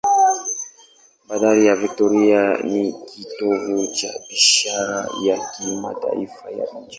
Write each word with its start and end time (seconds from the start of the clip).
Bandari 1.27 1.61
ya 1.69 1.75
Victoria 1.83 2.43
ni 2.71 2.83
kitovu 3.09 3.87
cha 3.97 4.09
biashara 4.27 4.99
ya 5.25 5.37
kimataifa 5.51 6.45
cha 6.51 6.79
nchi. 6.79 6.89